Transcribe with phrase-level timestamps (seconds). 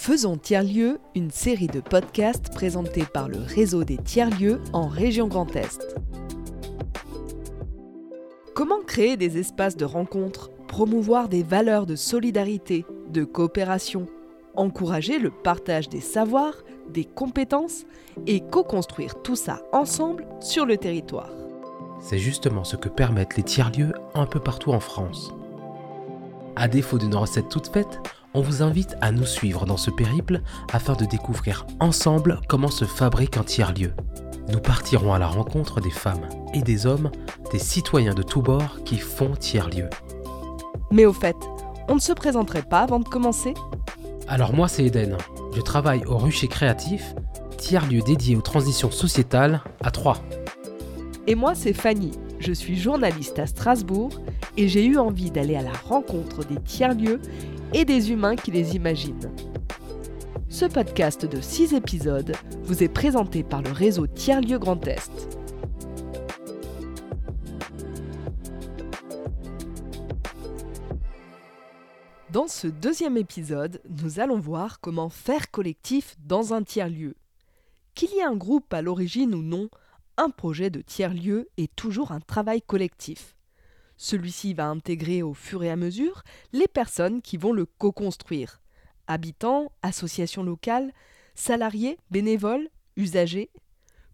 [0.00, 5.54] Faisons Tiers-Lieux, une série de podcasts présentés par le réseau des tiers-lieux en région Grand
[5.56, 5.96] Est.
[8.54, 14.06] Comment créer des espaces de rencontre, promouvoir des valeurs de solidarité, de coopération,
[14.54, 17.84] encourager le partage des savoirs, des compétences
[18.28, 21.32] et co-construire tout ça ensemble sur le territoire?
[22.00, 25.34] C'est justement ce que permettent les tiers-lieux un peu partout en France.
[26.54, 28.00] À défaut d'une recette toute faite,
[28.34, 30.42] on vous invite à nous suivre dans ce périple
[30.72, 33.92] afin de découvrir ensemble comment se fabrique un tiers-lieu.
[34.52, 37.10] Nous partirons à la rencontre des femmes et des hommes,
[37.52, 39.88] des citoyens de tous bords qui font tiers-lieu.
[40.90, 41.36] Mais au fait,
[41.88, 43.54] on ne se présenterait pas avant de commencer?
[44.26, 45.16] Alors moi c'est Eden,
[45.54, 47.14] je travaille au Rucher Créatif,
[47.56, 50.18] tiers-lieu dédié aux transitions sociétales à Troyes.
[51.26, 54.10] Et moi c'est Fanny, je suis journaliste à Strasbourg
[54.56, 57.20] et j'ai eu envie d'aller à la rencontre des tiers-lieux
[57.72, 59.30] et des humains qui les imaginent.
[60.48, 65.38] Ce podcast de 6 épisodes vous est présenté par le réseau Tiers-Lieux Grand Est.
[72.30, 77.14] Dans ce deuxième épisode, nous allons voir comment faire collectif dans un tiers-lieu.
[77.94, 79.68] Qu'il y ait un groupe à l'origine ou non,
[80.16, 83.37] un projet de tiers-lieu est toujours un travail collectif.
[84.00, 88.62] Celui-ci va intégrer au fur et à mesure les personnes qui vont le co-construire.
[89.08, 90.92] Habitants, associations locales,
[91.34, 93.50] salariés, bénévoles, usagers.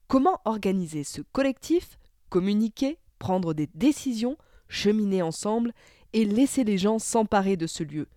[0.08, 1.98] Comment organiser ce collectif,
[2.30, 5.72] communiquer, prendre des décisions, cheminer ensemble
[6.14, 8.08] et laisser les gens s'emparer de ce lieu?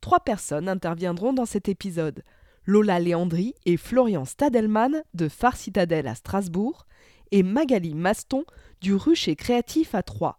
[0.00, 2.24] Trois personnes interviendront dans cet épisode.
[2.64, 6.86] Lola Léandri et Florian Stadelman de Phare Citadelle à Strasbourg
[7.30, 8.44] et Magali Maston
[8.80, 10.38] du Rucher Créatif à Troyes.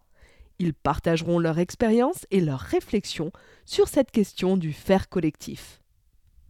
[0.58, 3.30] Ils partageront leur expérience et leurs réflexions
[3.64, 5.80] sur cette question du faire collectif.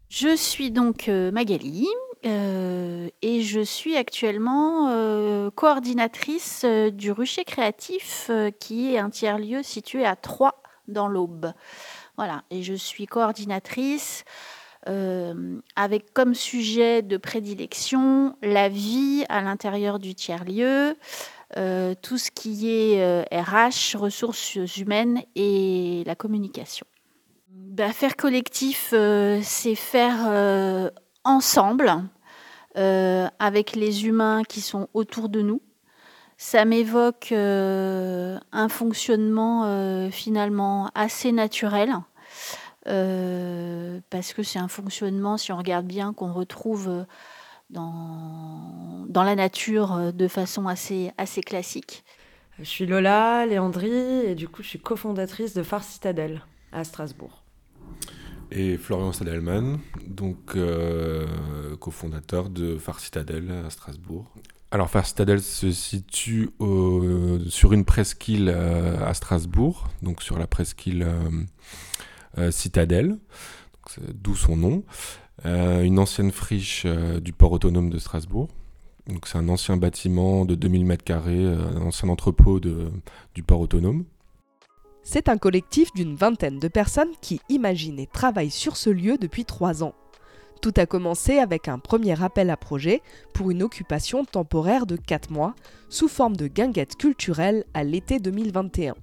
[0.08, 1.88] Je suis donc euh, Magali
[2.24, 8.30] euh, et je suis actuellement euh, coordinatrice du Rucher Créatif
[8.60, 10.54] qui est un tiers-lieu situé à Troyes
[10.86, 11.52] dans l'Aube.
[12.16, 14.24] Voilà, et je suis coordinatrice
[15.74, 20.96] avec comme sujet de prédilection la vie à l'intérieur du tiers-lieu,
[21.56, 26.86] euh, tout ce qui est RH, euh, ressources humaines et la communication.
[27.48, 30.90] Bah, faire collectif, euh, c'est faire
[31.24, 31.92] ensemble
[32.74, 35.62] avec les humains qui sont autour de nous.
[36.36, 41.94] Ça m'évoque un fonctionnement finalement assez naturel.
[42.84, 47.06] parce que c'est un fonctionnement, si on regarde bien, qu'on retrouve
[47.70, 52.04] dans, dans la nature euh, de façon assez, assez classique.
[52.58, 57.42] Je suis Lola Léandri et du coup je suis cofondatrice de Phare Citadelle à Strasbourg.
[58.50, 61.26] Et Florian Sadelman, donc euh,
[61.76, 64.32] cofondateur de Phare Citadelle à Strasbourg.
[64.70, 66.50] Alors Phare Citadelle se situe
[67.48, 71.06] sur une presqu'île euh, à Strasbourg, donc sur la presqu'île
[72.50, 73.16] Citadelle,
[74.14, 74.84] d'où son nom.
[75.44, 78.48] Euh, une ancienne friche euh, du port autonome de Strasbourg.
[79.06, 84.04] Donc c'est un ancien bâtiment de 2000 m2, euh, un ancien entrepôt du port autonome.
[85.02, 89.44] C'est un collectif d'une vingtaine de personnes qui imaginent et travaillent sur ce lieu depuis
[89.44, 89.94] trois ans.
[90.62, 93.02] Tout a commencé avec un premier appel à projet
[93.34, 95.54] pour une occupation temporaire de 4 mois
[95.90, 98.94] sous forme de guinguette culturelle à l'été 2021.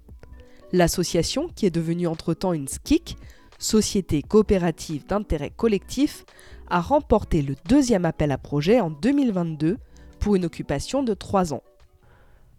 [0.73, 3.15] L'association, qui est devenue entre-temps une SKIC,
[3.63, 6.25] Société coopérative d'intérêt collectif,
[6.69, 9.77] a remporté le deuxième appel à projet en 2022
[10.19, 11.63] pour une occupation de trois ans.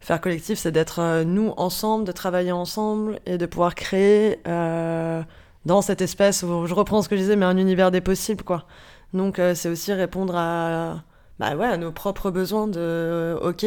[0.01, 5.23] Faire collectif, c'est d'être euh, nous ensemble, de travailler ensemble et de pouvoir créer euh,
[5.67, 8.43] dans cette espèce, où, je reprends ce que je disais, mais un univers des possibles,
[8.43, 8.65] quoi.
[9.13, 11.03] Donc euh, c'est aussi répondre à,
[11.39, 13.67] bah ouais, à nos propres besoins de, ok,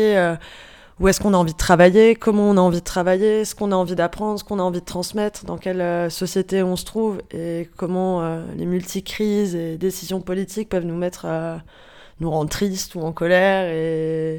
[0.99, 3.71] où est-ce qu'on a envie de travailler, comment on a envie de travailler, ce qu'on
[3.71, 6.85] a envie d'apprendre, ce qu'on a envie de transmettre, dans quelle euh, société on se
[6.85, 11.61] trouve et comment euh, les multicrises et décisions politiques peuvent nous mettre à
[12.19, 14.37] nous rendre tristes ou en colère et,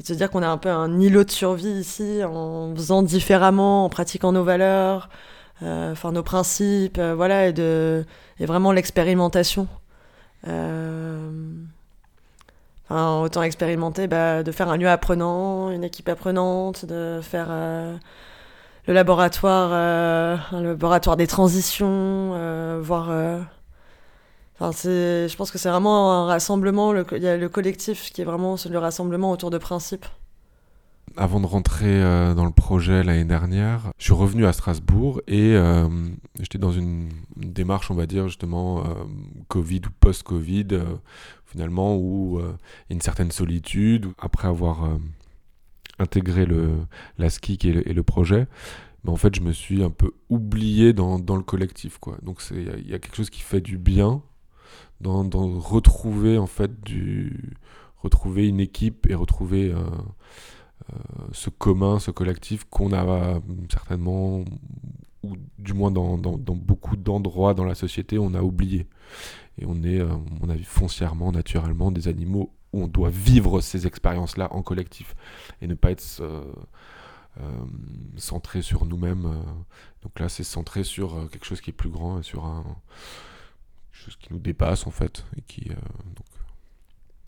[0.00, 3.84] et se dire qu'on a un peu un îlot de survie ici en faisant différemment,
[3.84, 5.10] en pratiquant nos valeurs,
[5.62, 8.04] euh, enfin nos principes, voilà, et, de,
[8.40, 9.66] vraiment l'expérimentation.
[10.46, 11.30] Euh,
[12.90, 17.96] autant expérimenter bah, de faire un lieu apprenant, une équipe apprenante, de faire euh,
[18.86, 23.10] le laboratoire, euh, un laboratoire des transitions, euh, voir.
[24.60, 26.94] Enfin, je pense que c'est vraiment un rassemblement.
[27.12, 30.06] Il y a le collectif qui est vraiment le rassemblement autour de principes.
[31.18, 32.00] Avant de rentrer
[32.34, 35.56] dans le projet l'année dernière, je suis revenu à Strasbourg et
[36.38, 38.84] j'étais dans une, démarche, on va dire justement,
[39.48, 40.68] Covid ou post-Covid,
[41.44, 42.40] finalement, où
[42.88, 44.88] il une certaine solitude, après avoir
[45.98, 46.70] intégré le,
[47.18, 48.46] la SKIC et le, projet.
[49.04, 51.98] Mais en fait, je me suis un peu oublié dans, dans le collectif.
[51.98, 52.16] Quoi.
[52.22, 54.22] Donc il y, a quelque chose qui fait du bien
[55.00, 55.22] dans,
[55.58, 57.54] retrouver en fait du
[57.96, 59.80] retrouver une équipe et retrouver euh, euh,
[61.32, 63.40] ce commun, ce collectif qu'on a
[63.70, 64.44] certainement,
[65.22, 68.86] ou du moins dans, beaucoup d'endroits dans la société, on a oublié.
[69.58, 70.08] Et on est, euh,
[70.40, 75.16] on a foncièrement, naturellement, des animaux où on doit vivre ces expériences-là en collectif
[75.60, 76.04] et ne pas être
[78.16, 79.42] centré sur nous-mêmes.
[80.02, 82.64] Donc là, c'est centré sur quelque chose qui est plus grand sur un,
[83.92, 85.24] chose qui nous dépasse en fait.
[85.36, 86.26] Et qui, donc,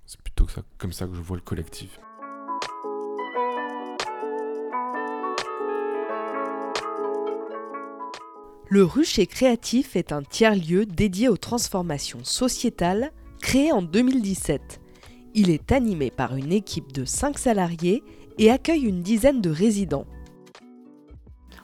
[0.07, 0.47] c'est plutôt
[0.79, 1.99] comme ça que je vois le collectif.
[8.73, 13.11] Le rucher créatif est un tiers-lieu dédié aux transformations sociétales
[13.43, 14.81] créé en 2017.
[15.35, 18.05] Il est animé par une équipe de 5 salariés
[18.39, 20.07] et accueille une dizaine de résidents.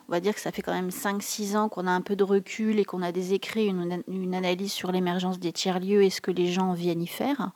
[0.09, 2.25] On va dire que ça fait quand même 5-6 ans qu'on a un peu de
[2.25, 6.19] recul et qu'on a des écrits, une, une analyse sur l'émergence des tiers-lieux et ce
[6.19, 7.51] que les gens viennent y faire.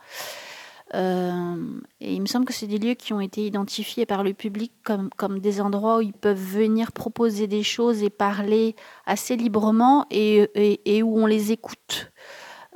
[0.94, 1.56] Euh,
[2.02, 4.74] et il me semble que c'est des lieux qui ont été identifiés par le public
[4.84, 10.06] comme, comme des endroits où ils peuvent venir proposer des choses et parler assez librement
[10.12, 10.50] et,
[10.86, 12.12] et, où on les écoute.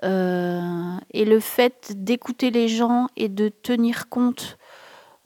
[0.03, 4.57] Euh, et le fait d'écouter les gens et de tenir compte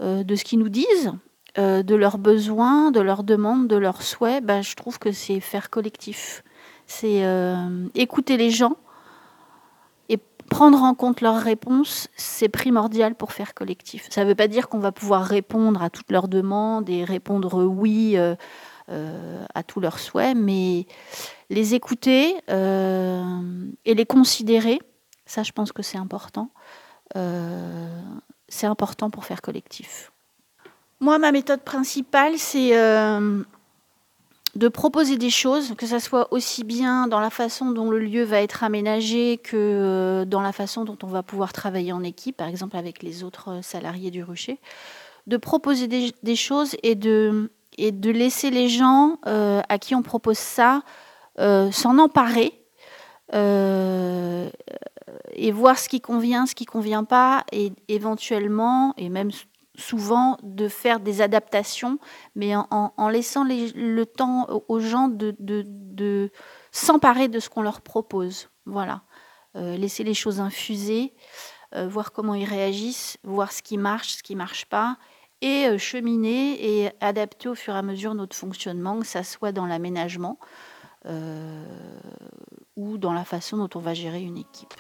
[0.01, 1.13] euh, de ce qu'ils nous disent,
[1.57, 5.69] de leurs besoins, de leurs demandes, de leurs souhaits, bah, je trouve que c'est faire
[5.69, 6.42] collectif.
[6.85, 7.25] C'est
[7.95, 8.77] écouter les gens
[10.50, 14.07] prendre en compte leurs réponses, c'est primordial pour faire collectif.
[14.10, 17.63] Ça ne veut pas dire qu'on va pouvoir répondre à toutes leurs demandes et répondre
[17.63, 18.36] oui euh,
[18.90, 20.86] euh, à tous leurs souhaits, mais
[21.50, 23.24] les écouter euh,
[23.86, 24.80] et les considérer,
[25.25, 26.50] ça je pense que c'est important.
[28.50, 30.12] c'est important pour faire collectif.
[31.00, 32.74] Moi, ma méthode principale, c'est
[34.56, 38.24] de proposer des choses, que ce soit aussi bien dans la façon dont le lieu
[38.24, 42.38] va être aménagé que euh, dans la façon dont on va pouvoir travailler en équipe,
[42.38, 44.60] par exemple avec les autres euh, salariés du rucher,
[45.28, 50.01] de proposer des, choses et de, et de laisser les gens euh, à qui on
[50.01, 50.81] propose ça
[51.72, 52.52] s'en emparer
[55.34, 59.31] et voir ce qui convient, ce qui convient pas, et éventuellement, et même
[59.80, 61.98] souvent de faire des adaptations,
[62.36, 66.31] mais en, laissant le temps aux gens de,
[66.72, 68.50] s'emparer de ce qu'on leur propose.
[68.66, 69.02] Voilà.
[69.56, 71.14] Euh, laisser les choses infuser,
[71.76, 74.98] euh, voir comment ils réagissent, voir ce qui marche, ce qui ne marche pas,
[75.42, 79.52] et euh, cheminer et adapter au fur et à mesure notre fonctionnement, que ça soit
[79.52, 80.38] dans l'aménagement
[82.76, 84.74] ou dans la façon dont on va gérer une équipe.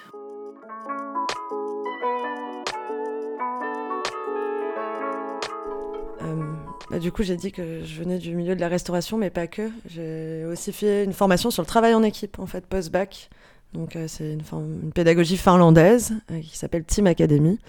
[6.89, 9.47] Bah, du coup, j'ai dit que je venais du milieu de la restauration, mais pas
[9.47, 9.69] que.
[9.87, 13.29] J'ai aussi fait une formation sur le travail en équipe, en fait, post-bac.
[13.73, 17.59] Donc, euh, c'est une, pédagogie finlandaise euh, qui s'appelle Team Academy.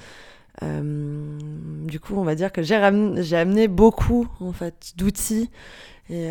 [0.63, 1.39] Euh,
[1.87, 5.51] du coup, on va dire que j'ai amené beaucoup en fait d'outils
[6.13, 6.29] et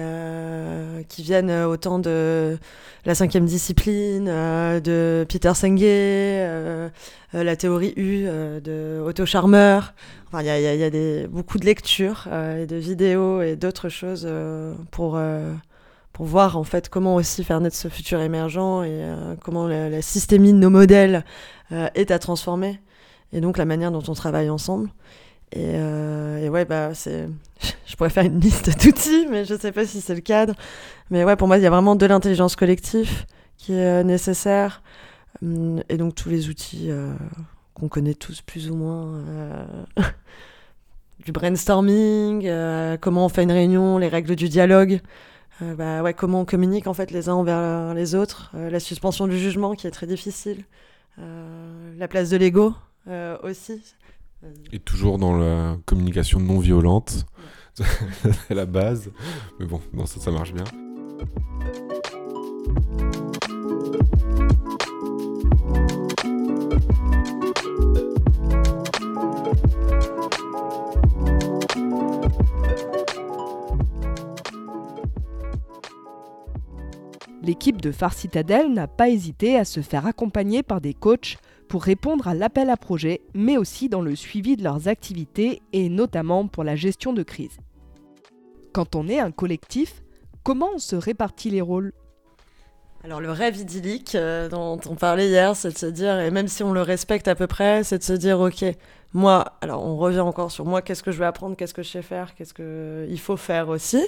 [1.07, 2.57] qui viennent autant de
[3.05, 6.89] la cinquième discipline, de Peter Senge,
[7.31, 9.79] la théorie U de Otto Charmer.
[10.27, 14.27] Enfin, il y a, beaucoup de lectures et de vidéos et d'autres choses
[14.91, 15.17] pour
[16.12, 19.01] pour voir en fait comment aussi faire naître ce futur émergent et
[19.41, 21.24] comment la, la, systémie de nos modèles
[21.71, 22.81] est à transformer
[23.33, 24.89] et donc la manière dont on travaille ensemble.
[25.51, 27.27] Et, euh, ouais, bah, c'est...
[27.86, 30.53] je pourrais faire une liste d'outils, mais je sais pas si c'est le cadre.
[31.09, 33.25] Mais ouais, pour moi, il y a vraiment de l'intelligence collective
[33.57, 34.81] qui est euh, nécessaire.
[35.43, 37.13] Hum, et donc tous les outils euh,
[37.74, 39.24] qu'on connaît tous plus ou moins.
[41.25, 42.50] du brainstorming,
[43.01, 45.01] comment on fait une réunion, les règles du dialogue.
[45.62, 49.38] bah ouais, comment on communique en fait les uns envers les autres, la suspension du
[49.38, 50.63] jugement qui est très difficile,
[51.17, 52.74] la place de l'ego,
[53.44, 53.82] aussi.
[54.72, 57.25] Et toujours dans la communication non violente,
[57.74, 59.12] c'est la base.
[59.60, 60.65] Mais bon, non, ça, ça marche bien.
[77.41, 81.38] L'équipe de Phare Citadel n'a pas hésité à se faire accompagner par des coachs
[81.69, 85.88] pour répondre à l'appel à projet, mais aussi dans le suivi de leurs activités et
[85.88, 87.57] notamment pour la gestion de crise.
[88.73, 90.03] Quand on est un collectif,
[90.43, 91.93] comment on se répartit les rôles?
[93.03, 96.49] Alors le rêve idyllique euh, dont on parlait hier, c'est de se dire, et même
[96.49, 98.65] si on le respecte à peu près, c'est de se dire, ok,
[99.13, 101.89] moi, alors on revient encore sur moi, qu'est-ce que je vais apprendre, qu'est-ce que je
[101.89, 104.05] sais faire, qu'est-ce qu'il faut faire aussi.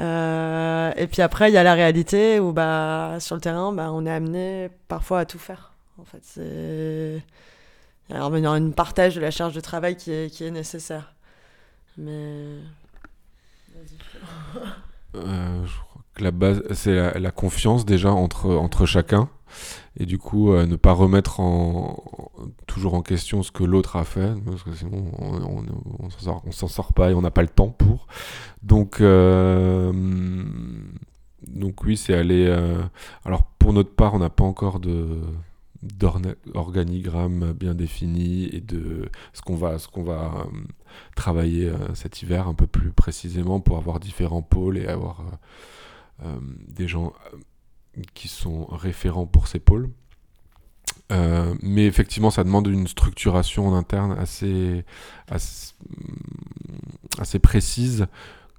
[0.00, 3.90] Euh, et puis après, il y a la réalité où bah, sur le terrain, bah,
[3.92, 5.75] on est amené parfois à tout faire.
[5.98, 7.22] En fait, c'est...
[8.10, 11.14] Alors, il y a partage de la charge de travail qui est, nécessaire.
[11.96, 12.58] Mais...
[15.14, 19.28] Euh, je crois que la base, c'est la, confiance déjà entre, entre chacun.
[19.98, 22.02] Et du coup, euh, ne pas remettre en,
[22.66, 25.64] toujours en question ce que l'autre a fait, parce que sinon on,
[26.00, 28.06] on, s'en sort, pas et on n'a pas le temps pour.
[28.62, 29.92] Donc, euh,
[31.46, 32.46] donc oui, c'est aller.
[33.24, 35.18] alors pour notre part, on n'a pas encore de
[35.86, 40.46] d'organigramme bien défini et de ce qu'on va, va
[41.14, 45.22] travailler cet hiver un peu plus précisément pour avoir différents pôles et avoir
[46.24, 46.38] euh,
[46.68, 49.90] des gens euh, qui sont référents pour ces pôles.
[51.12, 54.84] Euh, mais effectivement, ça demande une structuration en interne assez,
[55.28, 55.74] assez,
[57.18, 58.06] assez précise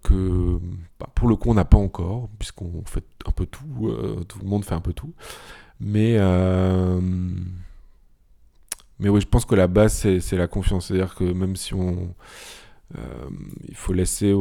[0.03, 0.59] que
[0.99, 3.65] bah, pour le coup on n'a pas encore, puisqu'on fait un peu tout,
[4.27, 5.13] tout le monde fait un peu tout.
[5.79, 6.17] Mais,
[8.99, 10.87] mais oui, je pense que la base, c'est la confiance.
[10.87, 12.13] C'est-à-dire que même si on.
[13.67, 14.33] il faut laisser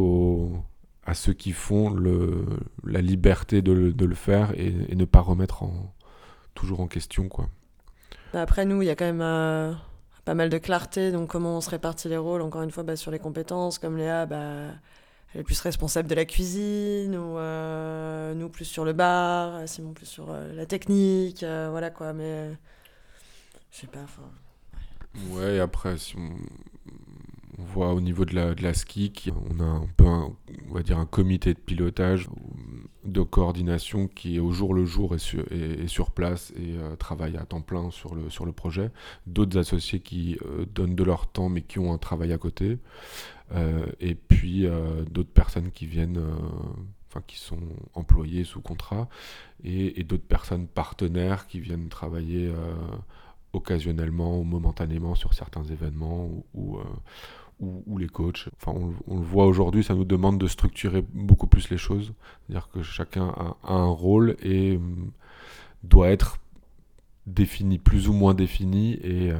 [1.06, 2.44] à ceux qui font le,
[2.84, 5.94] la liberté de le, de le faire et, ne pas remettre en,
[6.54, 7.28] toujours en question.
[7.28, 7.48] Quoi.
[8.32, 9.72] Bah, après, nous, il y a quand même euh,
[10.24, 11.12] pas mal de clarté.
[11.12, 13.96] Donc, comment on se répartit les rôles Encore une fois, bah, sur les compétences, comme
[13.96, 14.72] Léa, bah,
[15.34, 19.92] elle est plus responsable de la cuisine, ou euh, nous plus sur le bar, Simon
[19.92, 22.12] plus sur euh, la technique, voilà quoi.
[22.12, 22.50] Mais
[23.70, 24.06] je sais pas.
[25.30, 26.30] Ouais, après, si on
[27.58, 32.28] on voit au niveau de la, ski qu'on a un peu un, comité de pilotage,
[33.04, 37.44] de coordination qui est au jour le jour et sur, place et euh, travaille à
[37.44, 38.90] temps plein sur le, projet.
[39.26, 42.78] D'autres associés qui euh, donnent de leur temps mais qui ont un travail à côté.
[43.52, 44.66] Euh, et puis
[45.10, 46.20] d'autres personnes qui viennent,
[47.26, 47.60] qui sont
[47.94, 49.08] employées sous contrat
[49.64, 52.52] et, d'autres personnes partenaires qui viennent travailler
[53.54, 56.78] occasionnellement ou momentanément sur certains événements ou,
[57.60, 58.48] les coachs.
[58.66, 62.12] On, le voit aujourd'hui, ça nous demande de structurer beaucoup plus les choses.
[62.46, 65.12] C'est-à-dire que chacun a, un rôle et hum,
[65.82, 66.38] doit être
[67.26, 68.94] défini, plus ou moins défini.
[69.02, 69.38] Et euh,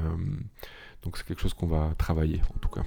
[1.02, 2.82] donc c'est quelque chose qu'on va travailler en tout cas.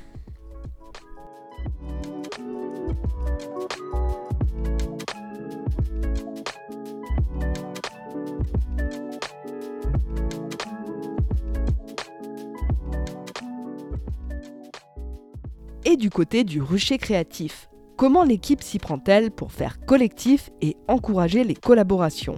[15.89, 17.67] Et du côté du rucher créatif,
[17.97, 22.37] comment l'équipe s'y prend-elle pour faire collectif et encourager les collaborations?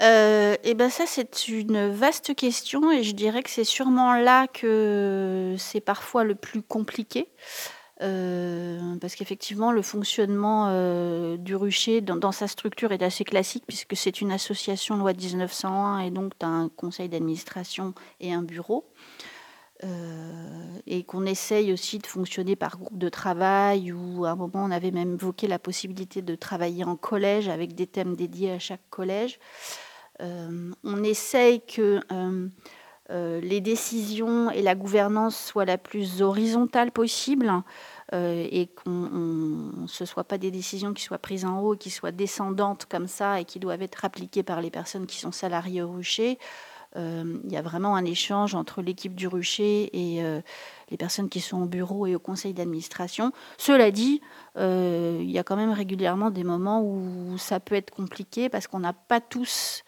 [0.00, 4.46] Euh, et ben ça c'est une vaste question et je dirais que c'est sûrement là
[4.46, 7.28] que c'est parfois le plus compliqué.
[8.02, 13.96] Euh, parce qu'effectivement, le fonctionnement euh, du rucher dans, sa structure est assez classique, puisque
[13.96, 18.86] c'est une association loi 1901, et donc tu un conseil d'administration et un bureau.
[19.82, 24.64] Euh, et qu'on essaye aussi de fonctionner par groupe de travail, ou à un moment
[24.64, 28.58] on avait même évoqué la possibilité de travailler en collège avec des thèmes dédiés à
[28.58, 29.38] chaque collège.
[30.20, 32.00] on essaye que
[33.10, 37.52] les décisions et la gouvernance soient la plus horizontale possible.
[38.12, 41.90] Euh, et qu'on ce ne soit pas des décisions qui soient prises en haut, qui
[41.90, 45.82] soient descendantes comme ça et qui doivent être appliquées par les personnes qui sont salariées
[45.82, 46.38] au rucher.
[46.96, 50.40] Euh, il y a vraiment un échange entre l'équipe du rucher et euh,
[50.90, 53.30] les personnes qui sont au bureau et au conseil d'administration.
[53.58, 54.20] Cela dit,
[54.56, 58.80] il y a quand même régulièrement des moments où ça peut être compliqué parce qu'on
[58.80, 59.84] n'a pas tous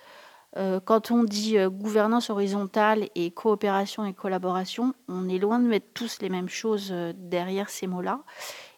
[0.57, 5.67] euh, quand on dit euh, gouvernance horizontale et coopération et collaboration, on est loin de
[5.67, 8.21] mettre tous les mêmes choses euh, derrière ces mots-là.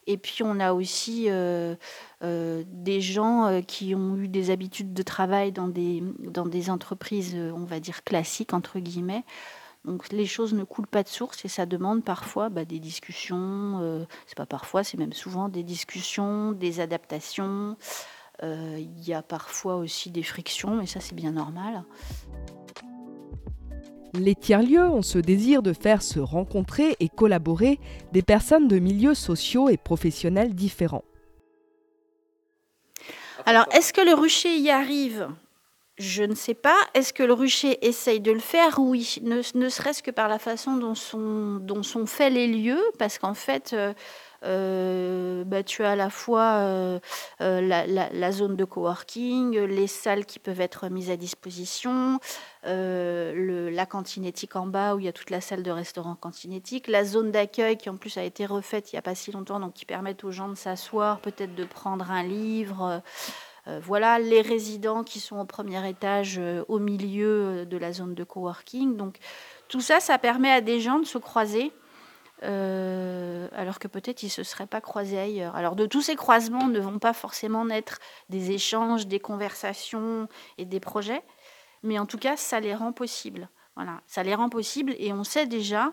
[0.07, 1.31] Et puis on a aussi
[2.21, 8.05] des gens qui ont eu des habitudes de travail dans des, entreprises, on va dire
[8.05, 9.25] classiques, entre guillemets.
[9.87, 14.07] Donc les choses ne coulent pas de source et ça demande parfois bah, des discussions,
[14.27, 17.79] c'est pas parfois, c'est même souvent des discussions, des adaptations.
[18.43, 21.85] Euh, il y a parfois aussi des frictions, mais ça c'est bien normal.
[24.15, 27.81] Les tiers-lieux ont ce désir de faire se rencontrer et collaborer
[28.13, 31.05] des personnes de milieux sociaux et professionnels différents.
[33.47, 35.29] Alors, est-ce que le rucher y arrive?
[35.99, 36.77] Je ne sais pas.
[36.95, 38.79] Est-ce que le rucher essaye de le faire?
[38.79, 43.19] Oui, ne, serait-ce que par la façon dont sont, dont sont faits les lieux, parce
[43.19, 43.93] qu'en fait, euh,
[44.45, 46.99] bah, tu as à la fois euh,
[47.41, 52.19] la, zone de coworking, les salles qui peuvent être mises à disposition,
[52.65, 57.05] la cantinétique en bas où il y a toute la salle de restaurant cantinétique, la
[57.05, 59.75] zone d'accueil qui en plus a été refaite il n'y a pas si longtemps, donc
[59.75, 63.03] qui permettent aux gens de s'asseoir, peut-être de prendre un livre.
[63.67, 67.93] Euh, voilà les résidents qui sont au premier étage, euh, au milieu euh, de la
[67.93, 68.97] zone de coworking.
[68.97, 69.19] Donc
[69.69, 71.73] tout ça, ça permet à des gens de se croiser.
[72.43, 75.57] Alors que peut-être ils ne se seraient pas croisés ailleurs.
[75.57, 77.99] Alors de tous ces croisements ne vont pas forcément naître
[78.29, 81.23] des échanges, des conversations et des projets,
[81.83, 83.49] mais en tout cas ça les rend possibles.
[83.77, 85.93] Voilà, ça les rend possibles et on sait déjà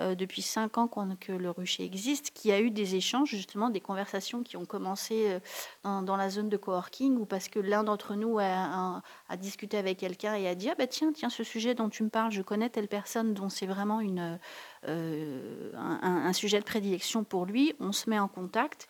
[0.00, 3.70] euh, depuis cinq ans que le rucher existe qu'il y a eu des échanges, justement
[3.70, 5.38] des conversations qui ont commencé
[5.86, 9.00] euh, dans, la zone de coworking ou parce que l'un d'entre nous a,
[9.38, 12.08] discuté avec quelqu'un et a dit ah bah tiens tiens ce sujet dont tu me
[12.08, 14.40] parles je connais telle personne dont c'est vraiment une
[14.88, 18.88] euh, un, sujet de prédilection pour lui, on se met en contact.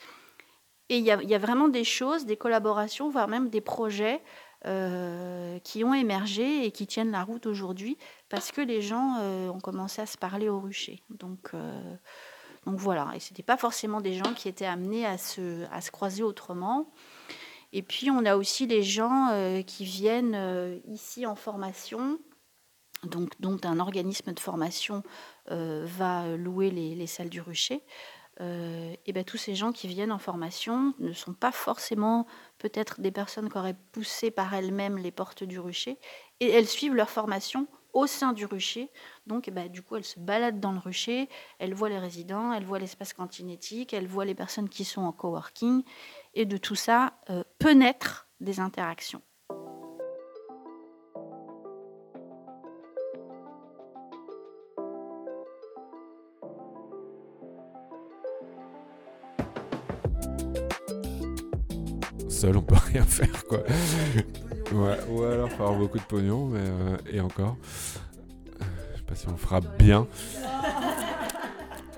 [0.89, 4.21] Et il y a vraiment des choses, des collaborations, voire même des projets
[4.67, 7.97] euh, qui ont émergé et qui tiennent la route aujourd'hui
[8.29, 11.03] parce que les gens euh, ont commencé à se parler au rucher.
[11.09, 11.97] Donc, euh,
[12.67, 16.93] voilà, et ce n'était pas forcément des gens qui étaient amenés à se, croiser autrement.
[17.73, 19.31] Et puis on a aussi les gens
[19.67, 22.19] qui viennent ici en formation,
[23.05, 25.03] donc, dont un organisme de formation
[25.47, 27.83] va louer les salles du rucher.
[28.41, 32.27] Euh, et ben, tous ces gens qui viennent en formation ne sont pas forcément
[32.59, 35.99] peut-être des personnes qui auraient poussé par elles-mêmes les portes du rucher,
[36.41, 38.91] et elles suivent leur formation au sein du rucher.
[39.27, 41.29] Donc, eh ben, du coup, elles se baladent dans le rucher,
[41.59, 45.13] elles voient les résidents, elles voient l'espace cantinétique, elles voient les personnes qui sont en
[45.13, 45.83] coworking,
[46.35, 49.23] et de tout ça euh, peut naître des interactions.
[62.41, 63.61] Seul, on peut rien faire, quoi.
[64.73, 67.57] Ouais, ou alors faire beaucoup de pognon, mais euh, et encore.
[68.61, 70.07] Euh, je sais pas si on le fera bien.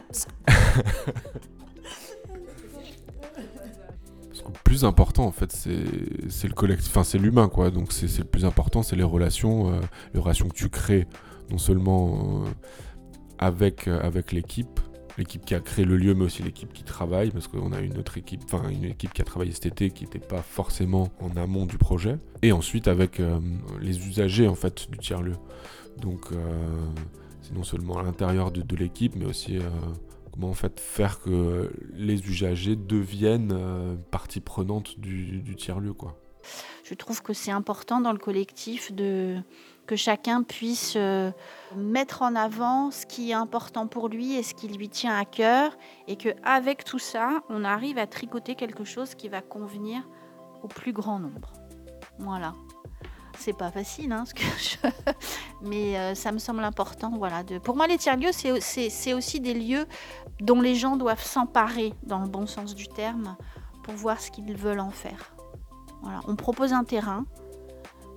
[0.08, 0.26] Parce
[4.42, 7.70] que le plus important, en fait, c'est le collectif, enfin, c'est l'humain, quoi.
[7.70, 9.80] Donc, c'est le plus important, c'est les relations, euh,
[10.14, 11.06] les relations que tu crées,
[11.50, 12.44] non seulement
[13.38, 14.80] avec, avec l'équipe,
[15.18, 17.98] l'équipe qui a créé le lieu, mais aussi l'équipe qui travaille, parce qu'on a une
[17.98, 21.36] autre équipe, enfin une équipe qui a travaillé cet été qui n'était pas forcément en
[21.36, 22.16] amont du projet.
[22.42, 23.40] Et ensuite avec euh,
[23.80, 25.36] les usagers en fait du tiers-lieu.
[26.00, 26.36] Donc euh,
[27.42, 29.62] c'est non seulement à l'intérieur de, l'équipe, mais aussi euh,
[30.32, 33.56] comment en fait faire que les usagers deviennent
[34.10, 36.18] partie prenante du, du tiers-lieu quoi.
[36.92, 39.40] Je trouve que c'est important dans le collectif de
[39.86, 41.32] que chacun puisse euh,
[41.74, 45.24] mettre en avant ce qui est important pour lui et ce qui lui tient à
[45.24, 45.72] cœur
[46.06, 50.02] et que avec tout ça, on arrive à tricoter quelque chose qui va convenir
[50.62, 51.54] au plus grand nombre.
[52.18, 52.52] Voilà.
[53.38, 54.24] C'est pas facile, hein,
[55.62, 57.10] mais euh, ça me semble important.
[57.16, 57.42] Voilà.
[57.64, 59.86] Pour moi, les tiers-lieux, c'est aussi des lieux
[60.42, 63.38] dont les gens doivent s'emparer, dans le bon sens du terme,
[63.82, 65.32] pour voir ce qu'ils veulent en faire.
[66.28, 67.24] On propose un terrain,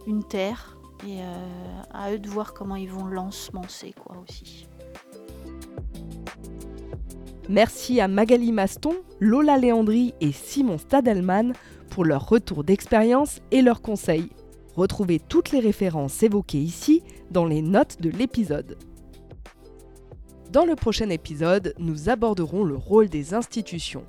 [0.07, 4.67] une terre, et euh, à eux de voir comment ils vont l'ensemencer, quoi, aussi.
[7.47, 11.53] Merci à Magali Maston, Lola Léandri et Simon Stadelman
[11.89, 14.29] pour leur retour d'expérience et leurs conseils.
[14.75, 18.77] Retrouvez toutes les références évoquées ici dans les notes de l'épisode.
[20.51, 24.05] Dans le prochain épisode, nous aborderons le rôle des institutions.